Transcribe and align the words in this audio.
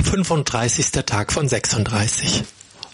35. 0.00 0.90
Tag 1.04 1.32
von 1.32 1.48
36. 1.48 2.44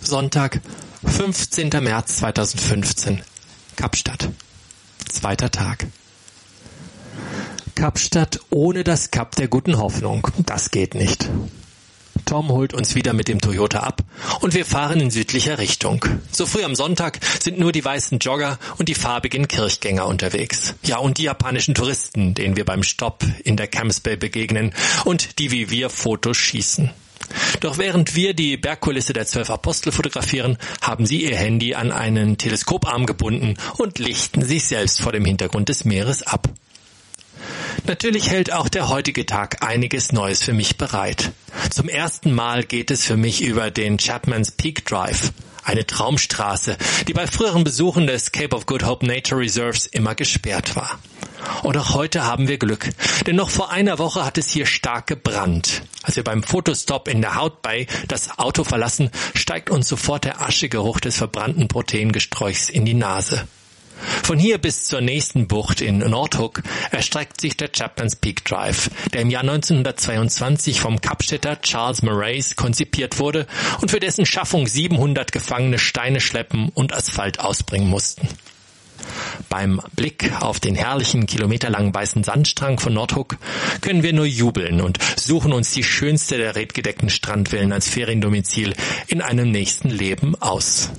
Sonntag, 0.01 0.61
15. 1.05 1.71
März 1.81 2.17
2015. 2.19 3.23
Kapstadt. 3.77 4.29
Zweiter 5.09 5.51
Tag. 5.51 5.87
Kapstadt 7.77 8.41
ohne 8.51 8.83
das 8.83 9.13
Kap 9.13 9.37
der 9.37 9.47
guten 9.47 9.79
Hoffnung. 9.79 10.27
Das 10.45 10.73
geht 10.73 10.97
nicht. 10.97 11.29
Tom 12.25 12.49
holt 12.49 12.75
uns 12.75 12.97
wieder 12.97 13.13
mit 13.13 13.29
dem 13.29 13.41
Toyota 13.41 13.81
ab 13.81 14.03
und 14.41 14.55
wir 14.55 14.65
fahren 14.65 15.01
in 15.01 15.11
südlicher 15.11 15.59
Richtung. 15.59 16.05
So 16.31 16.47
früh 16.47 16.65
am 16.65 16.75
Sonntag 16.75 17.19
sind 17.41 17.59
nur 17.59 17.73
die 17.73 17.85
weißen 17.85 18.19
Jogger 18.19 18.59
und 18.79 18.89
die 18.89 18.95
farbigen 18.95 19.49
Kirchgänger 19.49 20.07
unterwegs. 20.07 20.75
Ja, 20.83 20.99
und 20.99 21.19
die 21.19 21.25
japanischen 21.25 21.75
Touristen, 21.75 22.35
denen 22.35 22.57
wir 22.57 22.65
beim 22.65 22.83
Stopp 22.83 23.25
in 23.45 23.57
der 23.57 23.69
Camps 23.69 24.01
Bay 24.01 24.17
begegnen 24.17 24.75
und 25.05 25.39
die 25.39 25.51
wie 25.51 25.71
wir 25.71 25.91
Fotos 25.91 26.37
schießen. 26.37 26.91
Doch 27.61 27.79
während 27.79 28.15
wir 28.15 28.35
die 28.35 28.57
Bergkulisse 28.57 29.13
der 29.13 29.27
zwölf 29.27 29.51
Apostel 29.51 29.93
fotografieren, 29.93 30.57
haben 30.81 31.07
sie 31.07 31.23
ihr 31.25 31.37
Handy 31.37 31.75
an 31.75 31.93
einen 31.93 32.39
Teleskoparm 32.39 33.07
gebunden 33.07 33.55
und 33.77 33.99
lichten 33.99 34.43
sich 34.43 34.67
selbst 34.67 35.01
vor 35.01 35.13
dem 35.13 35.25
Hintergrund 35.25 35.69
des 35.69 35.85
Meeres 35.85 36.23
ab. 36.23 36.49
Natürlich 37.87 38.31
hält 38.31 38.53
auch 38.53 38.69
der 38.69 38.89
heutige 38.89 39.27
Tag 39.27 39.67
einiges 39.67 40.13
Neues 40.13 40.43
für 40.43 40.53
mich 40.53 40.77
bereit. 40.77 41.33
Zum 41.71 41.89
ersten 41.89 42.33
Mal 42.33 42.65
geht 42.65 42.91
es 42.91 43.05
für 43.05 43.17
mich 43.17 43.43
über 43.43 43.71
den 43.71 43.99
Chapman's 43.99 44.51
Peak 44.51 44.85
Drive, 44.85 45.33
eine 45.65 45.87
Traumstraße, 45.87 46.77
die 47.07 47.13
bei 47.15 47.27
früheren 47.27 47.65
Besuchen 47.65 48.07
des 48.07 48.33
Cape 48.33 48.55
of 48.55 48.67
Good 48.67 48.85
Hope 48.85 49.07
Nature 49.07 49.41
Reserves 49.41 49.87
immer 49.87 50.15
gesperrt 50.15 50.77
war. 50.77 50.99
Und 51.63 51.77
auch 51.77 51.95
heute 51.95 52.25
haben 52.25 52.49
wir 52.49 52.59
Glück, 52.59 52.89
denn 53.27 53.37
noch 53.37 53.51
vor 53.51 53.71
einer 53.71 53.99
Woche 53.99 54.25
hat 54.25 54.39
es 54.39 54.51
hier 54.51 54.67
stark 54.67 55.07
gebrannt. 55.07 55.83
Als 56.03 56.17
wir 56.17 56.25
beim 56.25 56.43
Fotostop 56.43 57.09
in 57.09 57.21
der 57.21 57.37
Haut 57.37 57.63
Bay 57.63 57.87
das 58.09 58.39
Auto 58.39 58.65
verlassen, 58.65 59.11
steigt 59.35 59.71
uns 59.71 59.89
sofort 59.89 60.25
der 60.25 60.41
Aschegeruch 60.41 61.01
des 61.01 61.17
verbrannten 61.17 61.69
Proteingesträuchs 61.69 62.71
in 62.71 62.85
die 62.85 62.95
Nase. 62.95 63.47
Von 64.23 64.39
hier 64.39 64.59
bis 64.59 64.85
zur 64.85 65.01
nächsten 65.01 65.49
Bucht 65.49 65.81
in 65.81 65.99
Nordhook 65.99 66.63
erstreckt 66.91 67.41
sich 67.41 67.57
der 67.57 67.71
Chapman's 67.73 68.17
Peak 68.17 68.45
Drive, 68.45 68.91
der 69.13 69.23
im 69.23 69.31
Jahr 69.31 69.43
1922 69.43 70.81
vom 70.81 71.01
Kapstädter 71.01 71.61
Charles 71.61 72.03
Murrays 72.03 72.57
konzipiert 72.57 73.19
wurde 73.19 73.47
und 73.81 73.91
für 73.91 74.01
dessen 74.01 74.27
Schaffung 74.27 74.67
700 74.67 75.33
Gefangene 75.33 75.79
Steine 75.79 76.21
schleppen 76.21 76.69
und 76.71 76.93
Asphalt 76.93 77.41
ausbringen 77.41 77.89
mussten. 77.89 78.29
Beim 79.49 79.81
Blick 79.97 80.33
auf 80.41 80.61
den 80.61 80.75
herrlichen 80.75 81.27
kilometerlangen 81.27 81.95
weißen 81.95 82.25
Sandstrang 82.25 82.79
von 82.79 82.93
Nordhook 82.95 83.39
können 83.81 84.03
wir 84.03 84.13
nur 84.13 84.27
jubeln 84.27 84.81
und 84.81 84.99
suchen 85.17 85.53
uns 85.53 85.73
die 85.73 85.85
schönste 85.85 86.37
der 86.37 86.57
redgedeckten 86.57 87.09
Strandvillen 87.09 87.73
als 87.73 87.89
Feriendomizil 87.89 88.75
in 89.07 89.23
einem 89.23 89.51
nächsten 89.51 89.89
Leben 89.89 90.35
aus. 90.37 90.91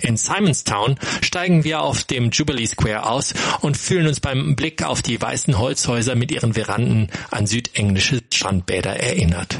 In 0.00 0.16
Simonstown 0.16 0.98
steigen 1.22 1.64
wir 1.64 1.80
auf 1.80 2.04
dem 2.04 2.30
Jubilee 2.30 2.66
Square 2.66 3.06
aus 3.06 3.34
und 3.60 3.76
fühlen 3.76 4.06
uns 4.06 4.20
beim 4.20 4.56
Blick 4.56 4.82
auf 4.82 5.02
die 5.02 5.20
weißen 5.20 5.58
Holzhäuser 5.58 6.14
mit 6.14 6.30
ihren 6.30 6.54
Veranden 6.54 7.08
an 7.30 7.46
südenglische 7.46 8.22
Strandbäder 8.32 8.96
erinnert. 8.96 9.58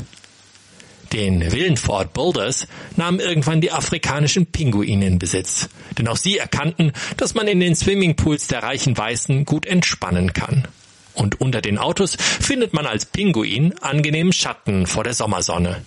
Den 1.13 1.53
Villenfort 1.53 2.13
Boulders 2.13 2.67
nahmen 2.97 3.21
irgendwann 3.21 3.61
die 3.61 3.71
afrikanischen 3.71 4.47
Pinguine 4.47 5.07
in 5.07 5.19
Besitz, 5.19 5.69
denn 5.97 6.09
auch 6.09 6.17
sie 6.17 6.39
erkannten, 6.39 6.93
dass 7.17 7.35
man 7.35 7.47
in 7.47 7.61
den 7.61 7.77
Swimmingpools 7.77 8.49
der 8.49 8.65
reichen 8.65 8.99
Weißen 8.99 9.45
gut 9.45 9.65
entspannen 9.65 10.33
kann. 10.33 10.67
Und 11.15 11.41
unter 11.41 11.61
den 11.61 11.79
Autos 11.79 12.17
findet 12.19 12.75
man 12.75 12.87
als 12.87 13.07
Pinguin 13.07 13.79
angenehmen 13.81 14.33
Schatten 14.33 14.87
vor 14.87 15.05
der 15.05 15.15
Sommersonne. 15.15 15.83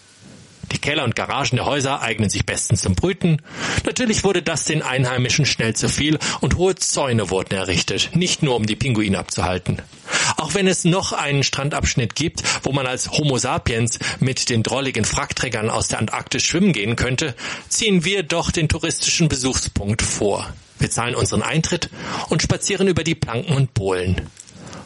Die 0.71 0.79
Keller 0.79 1.03
und 1.03 1.15
Garagen 1.15 1.55
der 1.55 1.65
Häuser 1.65 2.01
eignen 2.01 2.29
sich 2.29 2.45
bestens 2.45 2.81
zum 2.81 2.95
Brüten. 2.95 3.41
Natürlich 3.85 4.23
wurde 4.23 4.41
das 4.41 4.65
den 4.65 4.81
Einheimischen 4.81 5.45
schnell 5.45 5.75
zu 5.75 5.89
viel 5.89 6.19
und 6.41 6.57
hohe 6.57 6.75
Zäune 6.75 7.29
wurden 7.29 7.55
errichtet, 7.55 8.09
nicht 8.13 8.43
nur 8.43 8.55
um 8.55 8.65
die 8.65 8.75
Pinguine 8.75 9.17
abzuhalten. 9.17 9.81
Auch 10.35 10.53
wenn 10.53 10.67
es 10.67 10.83
noch 10.83 11.13
einen 11.13 11.43
Strandabschnitt 11.43 12.15
gibt, 12.15 12.43
wo 12.63 12.71
man 12.71 12.85
als 12.85 13.11
Homo 13.11 13.37
sapiens 13.37 13.99
mit 14.19 14.49
den 14.49 14.63
drolligen 14.63 15.05
Frackträgern 15.05 15.69
aus 15.69 15.87
der 15.87 15.99
Antarktis 15.99 16.43
schwimmen 16.43 16.73
gehen 16.73 16.95
könnte, 16.95 17.35
ziehen 17.69 18.03
wir 18.03 18.23
doch 18.23 18.51
den 18.51 18.67
touristischen 18.67 19.29
Besuchspunkt 19.29 20.01
vor. 20.01 20.53
Wir 20.79 20.91
zahlen 20.91 21.15
unseren 21.15 21.41
Eintritt 21.41 21.89
und 22.29 22.41
spazieren 22.41 22.87
über 22.87 23.03
die 23.03 23.15
Planken 23.15 23.55
und 23.55 23.73
Bohlen. 23.73 24.21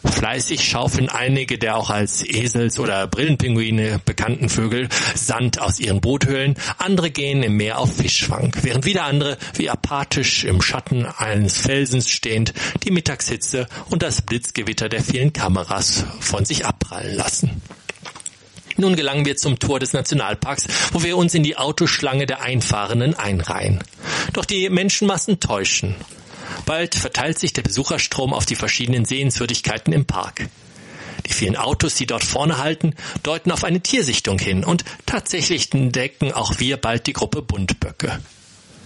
Fleißig 0.04 0.68
schaufeln 0.68 1.10
einige 1.10 1.58
der 1.58 1.78
auch 1.78 1.90
als 1.90 2.24
Esels- 2.24 2.80
oder 2.80 3.08
Brillenpinguine 3.08 4.00
bekannten 4.04 4.50
Vögel 4.50 4.90
Sand 5.16 5.62
aus 5.62 5.80
ihren 5.80 6.02
Boothöhlen, 6.02 6.56
andere 6.78 7.12
gehen 7.12 7.44
im 7.44 7.58
Meer 7.58 7.78
auf 7.78 7.96
Fischfang, 7.98 8.56
während 8.62 8.86
wieder 8.86 9.04
andere, 9.04 9.38
wie 9.56 9.70
apathisch 9.70 10.44
im 10.44 10.62
Schatten 10.62 11.06
eines 11.06 11.58
Felsens 11.58 12.10
stehend, 12.10 12.54
die 12.84 12.92
Mittagshitze 12.92 13.68
und 13.90 14.02
das 14.02 14.22
Blitzgewitter 14.22 14.90
der 14.90 15.04
vielen 15.04 15.34
Kameras 15.34 16.04
von 16.20 16.46
sich 16.46 16.66
abprallen 16.66 17.16
lassen. 17.16 17.62
Nun 18.78 18.96
gelangen 18.96 19.26
wir 19.26 19.38
zum 19.38 19.60
Tor 19.60 19.80
des 19.80 19.94
Nationalparks, 19.94 20.68
wo 20.92 21.04
wir 21.04 21.18
uns 21.18 21.36
in 21.36 21.44
die 21.44 21.58
Autoschlange 21.58 22.26
der 22.26 22.42
Einfahrenden 22.42 23.14
einreihen. 23.14 23.84
Doch 24.34 24.46
die 24.46 24.70
Menschenmassen 24.70 25.40
täuschen. 25.40 25.96
Bald 26.66 26.96
verteilt 26.96 27.40
sich 27.40 27.54
der 27.54 27.64
Besucherstrom 27.64 28.34
auf 28.34 28.46
die 28.46 28.56
verschiedenen 28.56 29.06
Sehenswürdigkeiten 29.06 29.94
im 29.94 30.06
Park. 30.06 30.48
Die 31.26 31.34
vielen 31.34 31.56
Autos, 31.56 31.96
die 31.96 32.08
dort 32.08 32.24
vorne 32.24 32.58
halten, 32.58 32.96
deuten 33.24 33.52
auf 33.52 33.64
eine 33.64 33.82
Tiersichtung 33.82 34.40
hin 34.40 34.64
und 34.64 34.84
tatsächlich 35.06 35.74
entdecken 35.74 36.32
auch 36.32 36.60
wir 36.60 36.78
bald 36.78 37.08
die 37.08 37.14
Gruppe 37.14 37.42
Buntböcke. 37.42 38.20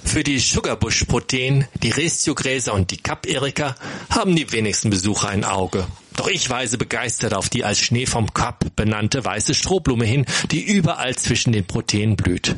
Für 0.03 0.23
die 0.23 0.39
Sugarbush-Protein, 0.39 1.67
die 1.81 1.89
Restiogräser 1.89 2.73
und 2.73 2.91
die 2.91 2.97
Kapp-Erika 2.97 3.75
haben 4.09 4.35
die 4.35 4.51
wenigsten 4.51 4.91
Besucher 4.91 5.29
ein 5.29 5.43
Auge. 5.43 5.87
Doch 6.15 6.27
ich 6.27 6.49
weise 6.49 6.77
begeistert 6.77 7.33
auf 7.33 7.49
die 7.49 7.63
als 7.63 7.79
Schnee 7.79 8.05
vom 8.05 8.33
Kap 8.33 8.75
benannte 8.75 9.25
weiße 9.25 9.53
Strohblume 9.55 10.05
hin, 10.05 10.25
die 10.51 10.61
überall 10.63 11.15
zwischen 11.15 11.53
den 11.53 11.65
Proteinen 11.65 12.15
blüht. 12.15 12.55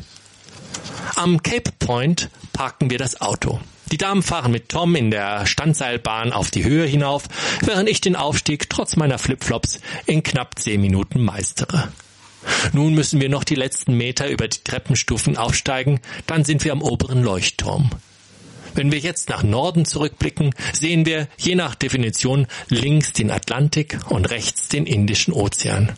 Am 1.16 1.42
Cape 1.42 1.72
Point 1.78 2.28
parken 2.52 2.90
wir 2.90 2.98
das 2.98 3.20
Auto. 3.20 3.60
Die 3.90 3.96
Damen 3.96 4.22
fahren 4.22 4.52
mit 4.52 4.68
Tom 4.68 4.94
in 4.94 5.10
der 5.10 5.46
Standseilbahn 5.46 6.32
auf 6.32 6.50
die 6.50 6.64
Höhe 6.64 6.86
hinauf, 6.86 7.24
während 7.62 7.88
ich 7.88 8.00
den 8.00 8.16
Aufstieg 8.16 8.68
trotz 8.68 8.96
meiner 8.96 9.18
Flipflops 9.18 9.80
in 10.04 10.22
knapp 10.22 10.58
zehn 10.58 10.80
Minuten 10.80 11.24
meistere. 11.24 11.88
Nun 12.72 12.94
müssen 12.94 13.20
wir 13.20 13.28
noch 13.28 13.44
die 13.44 13.54
letzten 13.54 13.94
Meter 13.94 14.28
über 14.28 14.48
die 14.48 14.62
Treppenstufen 14.62 15.36
aufsteigen, 15.36 16.00
dann 16.26 16.44
sind 16.44 16.64
wir 16.64 16.72
am 16.72 16.82
oberen 16.82 17.22
Leuchtturm. 17.22 17.90
Wenn 18.74 18.92
wir 18.92 18.98
jetzt 18.98 19.30
nach 19.30 19.42
Norden 19.42 19.86
zurückblicken, 19.86 20.54
sehen 20.72 21.06
wir, 21.06 21.26
je 21.38 21.54
nach 21.54 21.74
Definition, 21.74 22.46
links 22.68 23.12
den 23.12 23.30
Atlantik 23.30 23.98
und 24.08 24.30
rechts 24.30 24.68
den 24.68 24.86
Indischen 24.86 25.32
Ozean. 25.32 25.92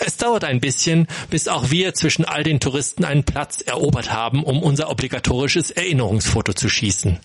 Es 0.00 0.16
dauert 0.16 0.44
ein 0.44 0.60
bisschen, 0.60 1.06
bis 1.30 1.48
auch 1.48 1.70
wir 1.70 1.94
zwischen 1.94 2.24
all 2.24 2.42
den 2.42 2.60
Touristen 2.60 3.04
einen 3.04 3.24
Platz 3.24 3.60
erobert 3.60 4.12
haben, 4.12 4.44
um 4.44 4.62
unser 4.62 4.90
obligatorisches 4.90 5.70
Erinnerungsfoto 5.70 6.52
zu 6.52 6.68
schießen. 6.68 7.18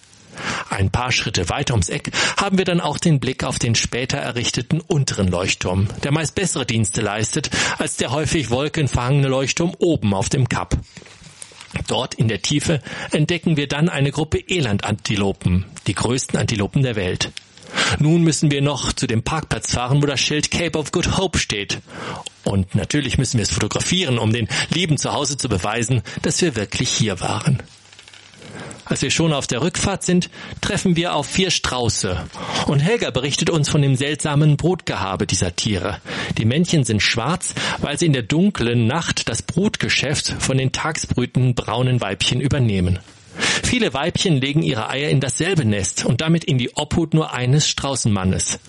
Ein 0.69 0.89
paar 0.89 1.11
Schritte 1.11 1.49
weiter 1.49 1.73
ums 1.73 1.89
Eck 1.89 2.11
haben 2.37 2.57
wir 2.57 2.65
dann 2.65 2.79
auch 2.79 2.97
den 2.97 3.19
Blick 3.19 3.43
auf 3.43 3.59
den 3.59 3.75
später 3.75 4.17
errichteten 4.17 4.79
unteren 4.79 5.27
Leuchtturm, 5.27 5.87
der 6.03 6.11
meist 6.11 6.35
bessere 6.35 6.65
Dienste 6.65 7.01
leistet 7.01 7.49
als 7.77 7.97
der 7.97 8.11
häufig 8.11 8.49
wolkenverhangene 8.49 9.27
Leuchtturm 9.27 9.75
oben 9.77 10.13
auf 10.13 10.29
dem 10.29 10.47
Kap. 10.47 10.77
Dort 11.87 12.15
in 12.15 12.27
der 12.27 12.41
Tiefe 12.41 12.81
entdecken 13.11 13.57
wir 13.57 13.67
dann 13.67 13.89
eine 13.89 14.11
Gruppe 14.11 14.43
Elandantilopen, 14.47 15.65
die 15.87 15.95
größten 15.95 16.39
Antilopen 16.39 16.83
der 16.83 16.95
Welt. 16.95 17.31
Nun 17.99 18.23
müssen 18.23 18.51
wir 18.51 18.61
noch 18.61 18.93
zu 18.93 19.07
dem 19.07 19.23
Parkplatz 19.23 19.73
fahren, 19.73 20.01
wo 20.01 20.05
das 20.05 20.19
Schild 20.19 20.51
Cape 20.51 20.77
of 20.77 20.91
Good 20.91 21.17
Hope 21.17 21.37
steht. 21.37 21.79
Und 22.43 22.73
natürlich 22.75 23.17
müssen 23.17 23.37
wir 23.37 23.43
es 23.43 23.51
fotografieren, 23.51 24.17
um 24.17 24.33
den 24.33 24.47
Lieben 24.69 24.97
zu 24.97 25.13
Hause 25.13 25.37
zu 25.37 25.49
beweisen, 25.49 26.01
dass 26.21 26.41
wir 26.41 26.55
wirklich 26.55 26.89
hier 26.89 27.19
waren. 27.19 27.61
Als 28.85 29.01
wir 29.01 29.11
schon 29.11 29.31
auf 29.31 29.47
der 29.47 29.61
Rückfahrt 29.61 30.03
sind, 30.03 30.29
treffen 30.59 30.97
wir 30.97 31.15
auf 31.15 31.25
vier 31.25 31.49
Strauße. 31.49 32.25
Und 32.67 32.79
Helga 32.79 33.09
berichtet 33.11 33.49
uns 33.49 33.69
von 33.69 33.81
dem 33.81 33.95
seltsamen 33.95 34.57
Brutgehabe 34.57 35.27
dieser 35.27 35.55
Tiere. 35.55 36.01
Die 36.37 36.45
Männchen 36.45 36.83
sind 36.83 37.01
schwarz, 37.01 37.53
weil 37.77 37.97
sie 37.97 38.07
in 38.07 38.13
der 38.13 38.23
dunklen 38.23 38.87
Nacht 38.87 39.29
das 39.29 39.43
Brutgeschäft 39.43 40.35
von 40.39 40.57
den 40.57 40.73
tagsbrütenden 40.73 41.55
braunen 41.55 42.01
Weibchen 42.01 42.41
übernehmen. 42.41 42.99
Viele 43.63 43.93
Weibchen 43.93 44.39
legen 44.39 44.63
ihre 44.63 44.89
Eier 44.89 45.09
in 45.09 45.19
dasselbe 45.19 45.65
Nest 45.65 46.05
und 46.05 46.21
damit 46.21 46.43
in 46.43 46.57
die 46.57 46.75
Obhut 46.75 47.13
nur 47.13 47.33
eines 47.33 47.67
Straußenmannes. 47.67 48.59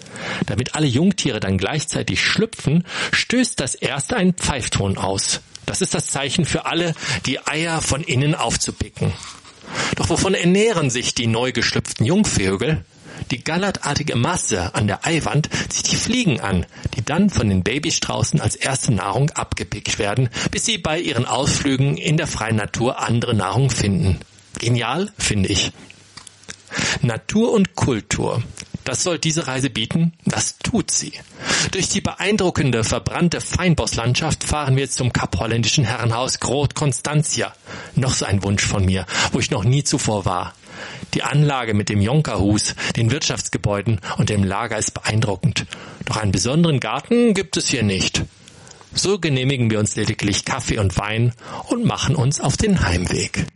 Damit 0.46 0.74
alle 0.74 0.86
Jungtiere 0.86 1.40
dann 1.40 1.58
gleichzeitig 1.58 2.22
schlüpfen, 2.22 2.84
stößt 3.12 3.58
das 3.60 3.74
erste 3.74 4.16
einen 4.16 4.34
Pfeifton 4.34 4.98
aus. 4.98 5.40
Das 5.66 5.80
ist 5.80 5.94
das 5.94 6.06
Zeichen 6.06 6.44
für 6.44 6.66
alle, 6.66 6.94
die 7.26 7.44
Eier 7.46 7.80
von 7.80 8.02
innen 8.02 8.34
aufzupicken. 8.34 9.12
Doch 9.96 10.08
wovon 10.08 10.34
ernähren 10.34 10.90
sich 10.90 11.14
die 11.14 11.26
neu 11.26 11.52
geschlüpften 11.52 12.04
Jungvögel? 12.04 12.84
Die 13.30 13.44
gallertartige 13.44 14.16
Masse 14.16 14.74
an 14.74 14.86
der 14.86 15.06
Eiwand 15.06 15.48
zieht 15.68 15.92
die 15.92 15.96
Fliegen 15.96 16.40
an, 16.40 16.66
die 16.96 17.04
dann 17.04 17.30
von 17.30 17.48
den 17.48 17.62
Babystraußen 17.62 18.40
als 18.40 18.56
erste 18.56 18.92
Nahrung 18.92 19.30
abgepickt 19.30 19.98
werden, 19.98 20.28
bis 20.50 20.66
sie 20.66 20.78
bei 20.78 20.98
ihren 20.98 21.24
Ausflügen 21.24 21.96
in 21.96 22.16
der 22.16 22.26
freien 22.26 22.56
Natur 22.56 23.00
andere 23.00 23.34
Nahrung 23.34 23.70
finden. 23.70 24.18
Genial, 24.62 25.10
finde 25.18 25.48
ich. 25.48 25.72
Natur 27.02 27.52
und 27.52 27.74
Kultur. 27.74 28.42
Das 28.84 29.02
soll 29.02 29.18
diese 29.18 29.48
Reise 29.48 29.70
bieten, 29.70 30.12
das 30.24 30.58
tut 30.58 30.92
sie. 30.92 31.12
Durch 31.72 31.88
die 31.88 32.00
beeindruckende, 32.00 32.84
verbrannte 32.84 33.40
Feinbosslandschaft 33.40 34.44
fahren 34.44 34.76
wir 34.76 34.88
zum 34.88 35.12
kapholländischen 35.12 35.84
Herrenhaus 35.84 36.38
Groot 36.38 36.76
Constantia. 36.76 37.52
Noch 37.96 38.14
so 38.14 38.24
ein 38.24 38.44
Wunsch 38.44 38.64
von 38.64 38.84
mir, 38.84 39.04
wo 39.32 39.40
ich 39.40 39.50
noch 39.50 39.64
nie 39.64 39.82
zuvor 39.82 40.24
war. 40.24 40.54
Die 41.14 41.24
Anlage 41.24 41.74
mit 41.74 41.88
dem 41.88 42.00
Jonkerhus, 42.00 42.76
den 42.96 43.10
Wirtschaftsgebäuden 43.10 44.00
und 44.16 44.30
dem 44.30 44.44
Lager 44.44 44.78
ist 44.78 44.94
beeindruckend. 44.94 45.66
Doch 46.04 46.18
einen 46.18 46.32
besonderen 46.32 46.78
Garten 46.78 47.34
gibt 47.34 47.56
es 47.56 47.68
hier 47.68 47.82
nicht. 47.82 48.22
So 48.94 49.18
genehmigen 49.18 49.70
wir 49.70 49.80
uns 49.80 49.96
lediglich 49.96 50.44
Kaffee 50.44 50.78
und 50.78 50.96
Wein 50.98 51.32
und 51.68 51.84
machen 51.84 52.14
uns 52.14 52.40
auf 52.40 52.56
den 52.56 52.80
Heimweg. 52.86 53.46